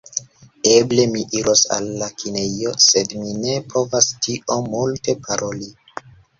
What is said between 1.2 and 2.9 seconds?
iros al la kinejo